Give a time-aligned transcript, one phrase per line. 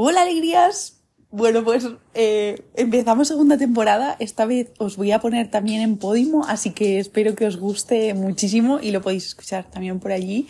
[0.00, 1.00] Hola alegrías.
[1.32, 4.14] Bueno, pues eh, empezamos segunda temporada.
[4.20, 8.14] Esta vez os voy a poner también en Podimo, así que espero que os guste
[8.14, 10.46] muchísimo y lo podéis escuchar también por allí.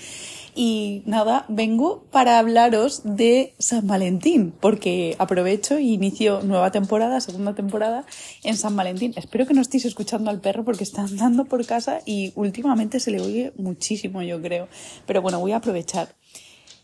[0.55, 7.55] Y nada, vengo para hablaros de San Valentín, porque aprovecho y inicio nueva temporada, segunda
[7.55, 8.05] temporada
[8.45, 9.15] en San Valentín.
[9.17, 13.13] Espero que no estéis escuchando al perro porque está andando por casa y últimamente se
[13.13, 14.69] le oye muchísimo, yo creo.
[15.07, 16.15] Pero bueno, voy a aprovechar.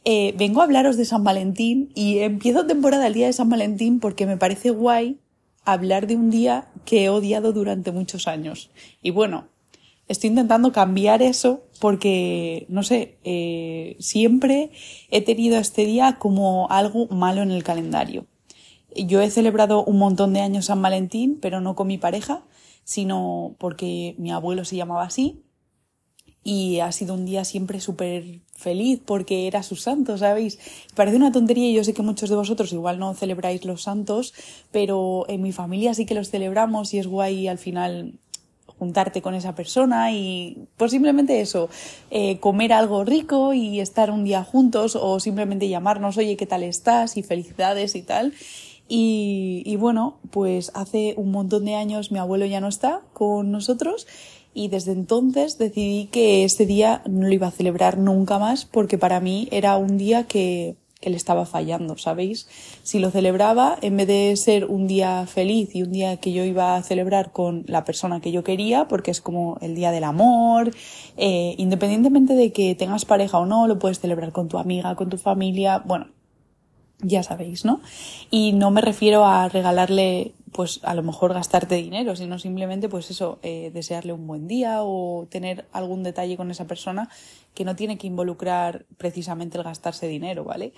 [0.07, 4.01] Eh, vengo a hablaros de San Valentín y empiezo temporada el día de San Valentín
[4.01, 5.19] porque me parece guay
[5.65, 8.71] hablar de un día que he odiado durante muchos años.
[9.01, 9.49] Y bueno,
[10.07, 14.71] estoy intentando cambiar eso porque, no sé, eh, siempre
[15.11, 18.27] he tenido este día como algo malo en el calendario.
[18.95, 22.45] Yo he celebrado un montón de años San Valentín, pero no con mi pareja,
[22.85, 25.45] sino porque mi abuelo se llamaba así
[26.45, 30.59] y ha sido un día siempre súper feliz porque era su santo, ¿sabéis?
[30.95, 34.35] Parece una tontería y yo sé que muchos de vosotros igual no celebráis los santos,
[34.71, 38.13] pero en mi familia sí que los celebramos y es guay al final
[38.79, 41.71] juntarte con esa persona y pues simplemente eso,
[42.11, 46.63] eh, comer algo rico y estar un día juntos o simplemente llamarnos, oye, ¿qué tal
[46.63, 47.17] estás?
[47.17, 48.35] y felicidades y tal.
[48.87, 53.51] Y, y bueno, pues hace un montón de años mi abuelo ya no está con
[53.51, 54.07] nosotros
[54.55, 58.97] y desde entonces decidí que este día no lo iba a celebrar nunca más porque
[58.97, 62.49] para mí era un día que, que le estaba fallando, ¿sabéis?
[62.83, 66.45] Si lo celebraba, en vez de ser un día feliz y un día que yo
[66.45, 70.05] iba a celebrar con la persona que yo quería, porque es como el día del
[70.05, 70.71] amor,
[71.19, 75.11] eh, independientemente de que tengas pareja o no, lo puedes celebrar con tu amiga, con
[75.11, 76.07] tu familia, bueno,
[77.05, 77.81] ya sabéis, ¿no?
[78.31, 83.11] Y no me refiero a regalarle pues a lo mejor gastarte dinero, sino simplemente pues
[83.11, 87.09] eso, eh, desearle un buen día o tener algún detalle con esa persona
[87.55, 90.73] que no tiene que involucrar precisamente el gastarse dinero, ¿vale?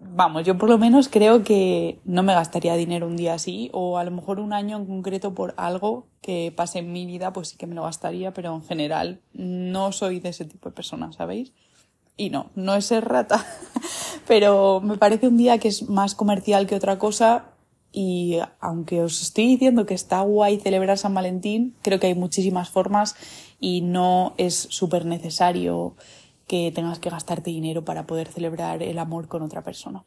[0.00, 3.98] Vamos, yo por lo menos creo que no me gastaría dinero un día así o
[3.98, 7.48] a lo mejor un año en concreto por algo que pase en mi vida, pues
[7.48, 11.12] sí que me lo gastaría, pero en general no soy de ese tipo de persona,
[11.12, 11.52] ¿sabéis?
[12.16, 13.44] Y no, no es ser rata,
[14.26, 17.46] pero me parece un día que es más comercial que otra cosa
[17.92, 22.68] y aunque os estoy diciendo que está guay celebrar San Valentín, creo que hay muchísimas
[22.68, 23.14] formas
[23.60, 25.94] y no es súper necesario
[26.46, 30.04] que tengas que gastarte dinero para poder celebrar el amor con otra persona.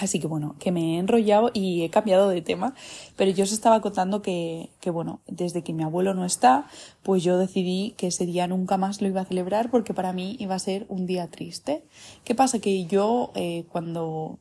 [0.00, 2.74] Así que bueno, que me he enrollado y he cambiado de tema,
[3.16, 6.66] pero yo os estaba contando que, que bueno, desde que mi abuelo no está,
[7.02, 10.36] pues yo decidí que ese día nunca más lo iba a celebrar porque para mí
[10.38, 11.84] iba a ser un día triste.
[12.24, 12.58] ¿Qué pasa?
[12.58, 14.38] Que yo eh, cuando,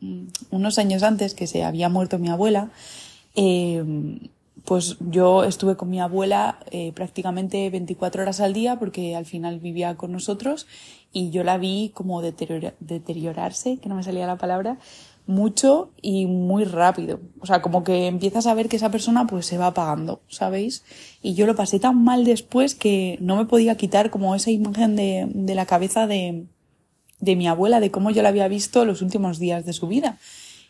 [0.00, 2.70] Mm, unos años antes que se había muerto mi abuela,
[3.34, 3.84] eh,
[4.68, 9.60] pues yo estuve con mi abuela eh, prácticamente 24 horas al día porque al final
[9.60, 10.66] vivía con nosotros
[11.10, 14.78] y yo la vi como deteriorarse, que no me salía la palabra,
[15.26, 17.18] mucho y muy rápido.
[17.40, 20.84] O sea, como que empiezas a ver que esa persona pues se va apagando, ¿sabéis?
[21.22, 24.96] Y yo lo pasé tan mal después que no me podía quitar como esa imagen
[24.96, 26.44] de, de la cabeza de,
[27.20, 30.18] de mi abuela, de cómo yo la había visto los últimos días de su vida.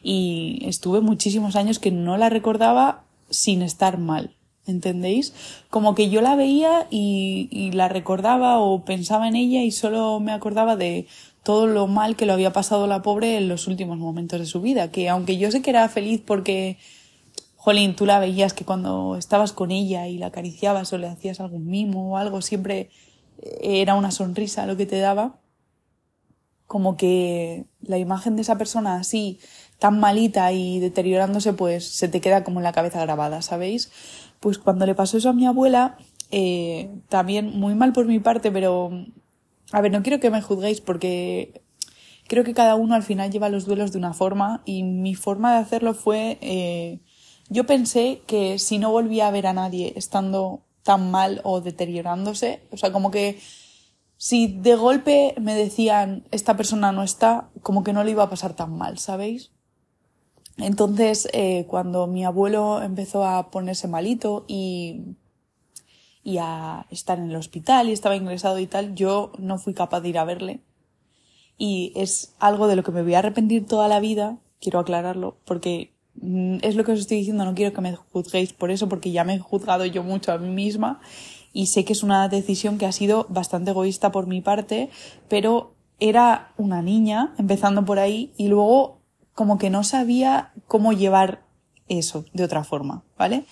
[0.05, 4.35] Y estuve muchísimos años que no la recordaba sin estar mal.
[4.67, 5.33] ¿Entendéis?
[5.71, 10.33] Como que yo la veía y, la recordaba o pensaba en ella y solo me
[10.33, 11.07] acordaba de
[11.43, 14.61] todo lo mal que lo había pasado la pobre en los últimos momentos de su
[14.61, 14.91] vida.
[14.91, 16.77] Que aunque yo sé que era feliz porque,
[17.57, 21.41] jolín, tú la veías que cuando estabas con ella y la acariciabas o le hacías
[21.41, 22.91] algún mimo o algo, siempre
[23.63, 25.41] era una sonrisa lo que te daba
[26.69, 29.41] como que la imagen de esa persona así,
[29.79, 33.91] tan malita y deteriorándose, pues se te queda como en la cabeza grabada, ¿sabéis?
[34.41, 35.97] Pues cuando le pasó eso a mi abuela,
[36.31, 38.91] eh, también muy mal por mi parte, pero
[39.73, 41.63] a ver, no quiero que me juzguéis porque
[42.27, 45.53] creo que cada uno al final lleva los duelos de una forma y mi forma
[45.53, 47.01] de hacerlo fue, eh,
[47.49, 52.63] yo pensé que si no volvía a ver a nadie estando tan mal o deteriorándose,
[52.71, 53.39] o sea, como que
[54.17, 58.31] si de golpe me decían esta persona no está, como que no le iba a
[58.31, 59.53] pasar tan mal, ¿sabéis?
[60.59, 65.15] Entonces, eh, cuando mi abuelo empezó a ponerse malito y,
[66.25, 70.01] y a estar en el hospital y estaba ingresado y tal, yo no fui capaz
[70.01, 70.61] de ir a verle.
[71.57, 75.39] Y es algo de lo que me voy a arrepentir toda la vida, quiero aclararlo,
[75.45, 78.89] porque mm, es lo que os estoy diciendo, no quiero que me juzguéis por eso,
[78.89, 81.01] porque ya me he juzgado yo mucho a mí misma
[81.53, 84.91] y sé que es una decisión que ha sido bastante egoísta por mi parte,
[85.29, 88.98] pero era una niña, empezando por ahí, y luego
[89.39, 91.45] como que no sabía cómo llevar
[91.87, 93.45] eso de otra forma, ¿vale?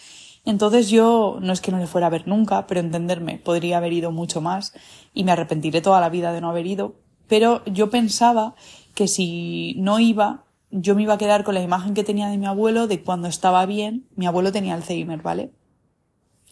[0.44, 3.92] Entonces yo no es que no le fuera a ver nunca, pero entenderme, podría haber
[3.92, 4.72] ido mucho más
[5.14, 6.96] y me arrepentiré toda la vida de no haber ido,
[7.28, 8.56] pero yo pensaba
[8.96, 10.42] que si no iba,
[10.72, 13.28] yo me iba a quedar con la imagen que tenía de mi abuelo de cuando
[13.28, 14.08] estaba bien.
[14.16, 15.52] Mi abuelo tenía Alzheimer, ¿vale?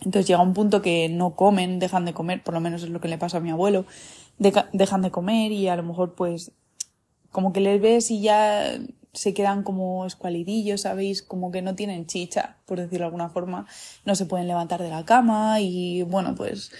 [0.04, 3.00] Entonces llega un punto que no comen, dejan de comer, por lo menos es lo
[3.00, 3.84] que le pasa a mi abuelo,
[4.38, 6.52] dejan de comer y a lo mejor pues
[7.32, 8.78] como que les ves y ya
[9.14, 11.22] se quedan como escualidillos, ¿sabéis?
[11.22, 13.66] Como que no tienen chicha, por decirlo de alguna forma,
[14.04, 16.70] no se pueden levantar de la cama y bueno, pues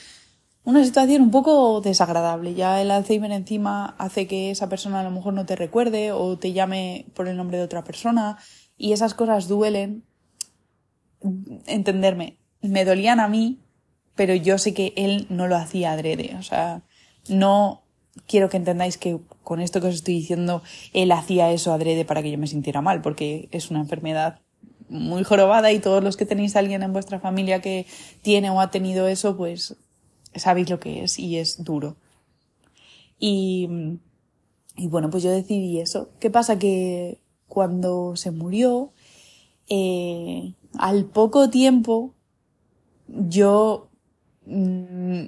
[0.65, 2.55] una situación un poco desagradable.
[2.55, 6.39] Ya el Alzheimer encima hace que esa persona a lo mejor no te recuerde o
[6.39, 8.39] te llame por el nombre de otra persona
[8.77, 10.05] y esas cosas duelen.
[11.67, 13.61] Entenderme, me dolían a mí,
[14.15, 16.37] pero yo sé que él no lo hacía adrede.
[16.39, 16.83] O sea,
[17.29, 17.84] no
[18.27, 20.63] quiero que entendáis que con esto que os estoy diciendo,
[20.93, 24.41] él hacía eso adrede para que yo me sintiera mal, porque es una enfermedad
[24.89, 27.87] muy jorobada y todos los que tenéis a alguien en vuestra familia que
[28.23, 29.77] tiene o ha tenido eso, pues
[30.35, 31.97] sabéis lo que es y es duro.
[33.19, 33.69] Y,
[34.77, 36.11] y bueno, pues yo decidí eso.
[36.21, 36.59] ¿Qué pasa?
[36.59, 38.93] Que cuando se murió,
[39.69, 42.15] eh, al poco tiempo,
[43.09, 43.89] yo
[44.47, 45.25] mm,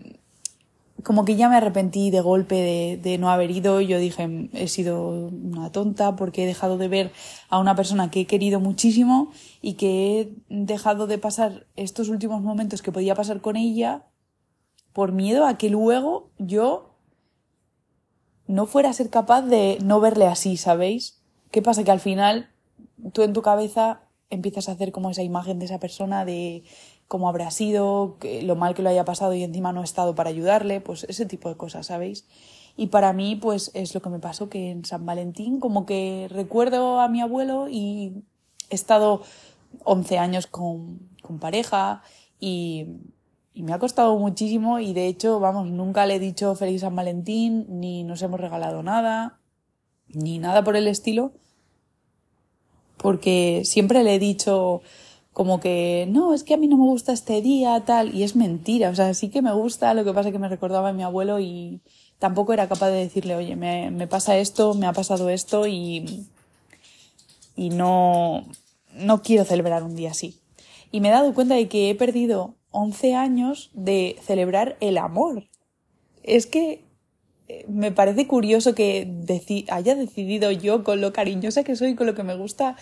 [1.06, 3.80] como que ya me arrepentí de golpe de, no haber ido.
[3.80, 7.12] Yo dije, he sido una tonta porque he dejado de ver
[7.48, 9.30] a una persona que he querido muchísimo
[9.62, 14.06] y que he dejado de pasar estos últimos momentos que podía pasar con ella
[14.92, 16.96] por miedo a que luego yo
[18.48, 21.22] no fuera a ser capaz de no verle así, ¿sabéis?
[21.52, 21.84] ¿Qué pasa?
[21.84, 22.50] Que al final
[23.12, 26.64] tú en tu cabeza empiezas a hacer como esa imagen de esa persona de
[27.08, 30.30] cómo habrá sido, lo mal que lo haya pasado y encima no he estado para
[30.30, 32.26] ayudarle, pues ese tipo de cosas, ¿sabéis?
[32.76, 36.28] Y para mí, pues es lo que me pasó, que en San Valentín como que
[36.30, 38.24] recuerdo a mi abuelo y
[38.70, 39.22] he estado
[39.84, 42.02] 11 años con, con pareja
[42.38, 42.86] y
[43.56, 46.94] y me ha costado muchísimo y de hecho, vamos, nunca le he dicho feliz San
[46.94, 49.38] Valentín, ni nos hemos regalado nada,
[50.08, 51.32] ni nada por el estilo,
[52.98, 54.82] porque siempre le he dicho
[55.36, 58.36] como que no, es que a mí no me gusta este día, tal, y es
[58.36, 60.92] mentira, o sea, sí que me gusta, lo que pasa es que me recordaba a
[60.94, 61.82] mi abuelo y
[62.18, 66.26] tampoco era capaz de decirle, oye, me, me pasa esto, me ha pasado esto y,
[67.54, 68.46] y no,
[68.94, 70.40] no quiero celebrar un día así.
[70.90, 75.44] Y me he dado cuenta de que he perdido 11 años de celebrar el amor.
[76.22, 76.82] Es que
[77.48, 79.06] eh, me parece curioso que
[79.68, 82.76] haya decidido yo, con lo cariñosa que soy, con lo que me gusta,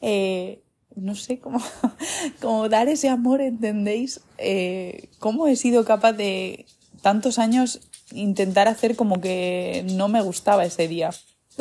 [0.00, 0.64] eh,
[0.96, 1.60] no sé, cómo,
[2.40, 4.20] cómo dar ese amor, ¿entendéis?
[4.38, 6.66] Eh, ¿Cómo he sido capaz de
[7.02, 7.80] tantos años
[8.12, 11.10] intentar hacer como que no me gustaba ese día?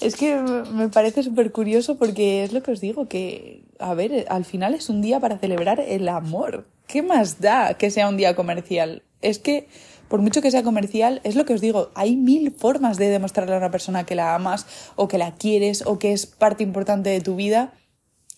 [0.00, 4.26] Es que me parece súper curioso porque es lo que os digo, que, a ver,
[4.28, 6.68] al final es un día para celebrar el amor.
[6.86, 9.02] ¿Qué más da que sea un día comercial?
[9.22, 9.68] Es que,
[10.08, 13.56] por mucho que sea comercial, es lo que os digo, hay mil formas de demostrarle
[13.56, 17.10] a una persona que la amas o que la quieres o que es parte importante
[17.10, 17.72] de tu vida.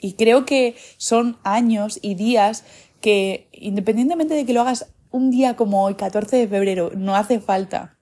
[0.00, 2.64] Y creo que son años y días
[3.00, 7.41] que, independientemente de que lo hagas un día como hoy, 14 de febrero, no hace
[7.41, 7.99] falta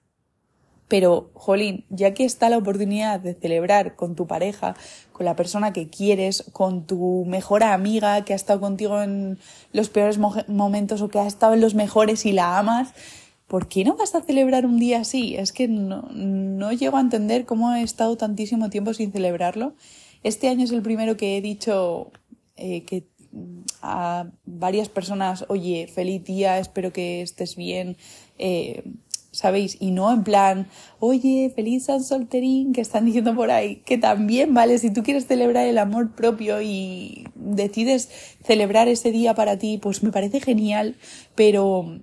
[0.89, 4.75] pero, jolín, ya que está la oportunidad de celebrar con tu pareja,
[5.13, 9.37] con la persona que quieres, con tu mejor amiga que ha estado contigo en
[9.71, 12.95] los peores momentos o que ha estado en los mejores y la amas,
[13.47, 15.35] ¿por qué no vas a celebrar un día así?
[15.35, 19.75] Es que no, no llego a entender cómo he estado tantísimo tiempo sin celebrarlo.
[20.23, 22.11] Este año es el primero que he dicho
[22.55, 23.07] eh, que
[23.81, 27.97] a varias personas, oye, feliz día, espero que estés bien.
[28.37, 28.83] Eh,
[29.31, 29.77] ¿sabéis?
[29.79, 30.67] Y no en plan,
[30.99, 34.77] oye, feliz San Solterín, que están diciendo por ahí, que también, ¿vale?
[34.79, 38.09] Si tú quieres celebrar el amor propio y decides
[38.43, 40.95] celebrar ese día para ti, pues me parece genial,
[41.35, 41.99] pero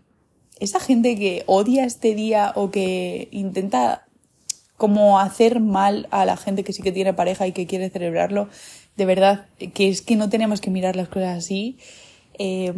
[0.61, 4.06] esa gente que odia este día o que intenta
[4.77, 8.49] como hacer mal a la gente que sí que tiene pareja y que quiere celebrarlo,
[8.97, 11.79] de verdad, que es que no tenemos que mirar las cosas así.
[12.39, 12.73] Eh,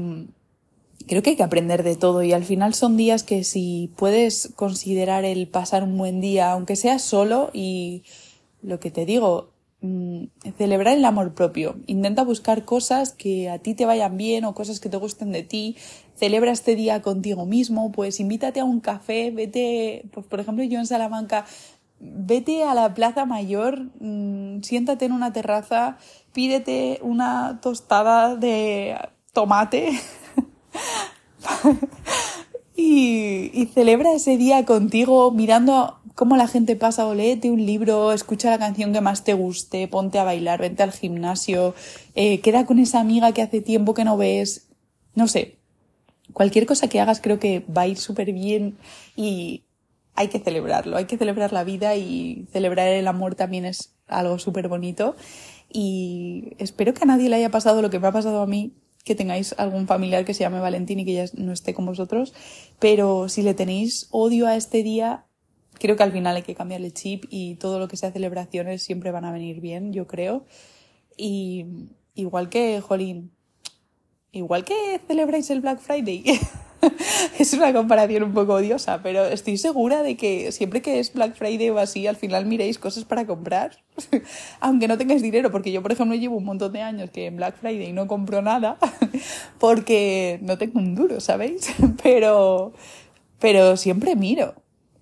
[1.08, 4.52] creo que hay que aprender de todo y al final son días que si puedes
[4.54, 8.04] considerar el pasar un buen día, aunque sea solo y
[8.62, 9.50] lo que te digo,
[9.80, 10.24] mm,
[10.56, 11.76] celebrar el amor propio.
[11.86, 15.42] Intenta buscar cosas que a ti te vayan bien o cosas que te gusten de
[15.42, 15.76] ti.
[16.16, 20.78] Celebra este día contigo mismo, pues invítate a un café, vete, pues por ejemplo yo
[20.78, 21.46] en Salamanca,
[22.00, 25.98] vete a la Plaza Mayor, mm, siéntate en una terraza,
[26.32, 28.96] pídete una tostada de
[29.32, 29.92] tomate
[32.76, 38.50] y, celebra ese día contigo mirando cómo la gente pasa o léete un libro, escucha
[38.50, 41.74] la canción que más te guste, ponte a bailar, vente al gimnasio,
[42.14, 44.68] eh, queda con esa amiga que hace tiempo que no ves,
[45.14, 45.58] no sé.
[46.32, 48.76] Cualquier cosa que hagas creo que va a ir súper bien
[49.16, 49.64] y
[50.18, 54.40] hay que celebrarlo, hay que celebrar la vida y celebrar el amor también es algo
[54.40, 55.14] súper bonito.
[55.72, 58.74] Y espero que a nadie le haya pasado lo que me ha pasado a mí,
[59.04, 62.34] que tengáis algún familiar que se llame Valentín y que ya no esté con vosotros,
[62.80, 65.24] pero si le tenéis odio a este día,
[65.74, 68.82] creo que al final hay que cambiar el chip y todo lo que sea celebraciones
[68.82, 70.46] siempre van a venir bien, yo creo.
[71.16, 71.64] Y
[72.16, 73.30] igual que, Jolín,
[74.32, 76.24] igual que celebráis el Black Friday.
[77.38, 81.34] es una comparación un poco odiosa, pero estoy segura de que siempre que es Black
[81.34, 83.82] Friday o así, al final miréis cosas para comprar,
[84.60, 87.36] aunque no tengáis dinero, porque yo, por ejemplo, llevo un montón de años que en
[87.36, 88.78] Black Friday no compro nada,
[89.58, 91.74] porque no tengo un duro, ¿sabéis?
[92.02, 92.72] Pero,
[93.38, 94.54] pero siempre miro.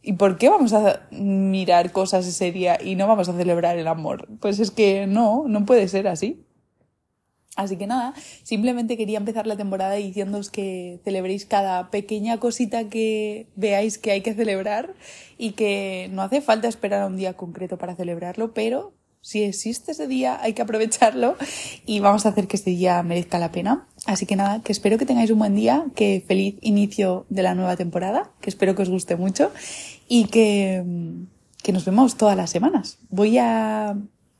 [0.02, 3.88] ¿Y por qué vamos a mirar cosas ese día y no vamos a celebrar el
[3.88, 4.28] amor?
[4.38, 6.45] Pues es que no, no puede ser así.
[7.56, 13.48] Así que nada, simplemente quería empezar la temporada diciéndoos que celebréis cada pequeña cosita que
[13.56, 14.94] veáis que hay que celebrar
[15.38, 19.90] y que no hace falta esperar a un día concreto para celebrarlo, pero si existe
[19.92, 21.34] ese día hay que aprovecharlo
[21.84, 23.88] y vamos a hacer que este día merezca la pena.
[24.04, 27.54] Así que nada, que espero que tengáis un buen día, que feliz inicio de la
[27.54, 29.50] nueva temporada, que espero que os guste mucho
[30.06, 30.84] y que,
[31.60, 32.98] que nos vemos todas las semanas.
[33.08, 33.96] Voy a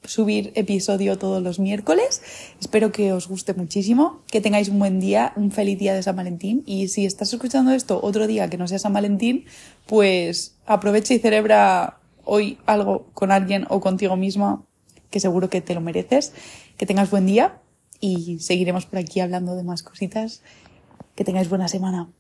[0.06, 2.22] subir episodio todos los miércoles.
[2.60, 6.16] Espero que os guste muchísimo, que tengáis un buen día, un feliz día de San
[6.16, 9.44] Valentín y si estás escuchando esto otro día que no sea San Valentín,
[9.86, 14.62] pues aprovecha y celebra hoy algo con alguien o contigo misma
[15.10, 16.32] que seguro que te lo mereces.
[16.76, 17.60] Que tengas buen día
[18.00, 20.42] y seguiremos por aquí hablando de más cositas.
[21.14, 22.10] Que tengáis buena semana.